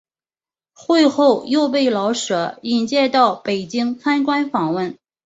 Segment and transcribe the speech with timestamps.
[0.73, 4.97] 会后又被老舍引介到北京参观访问。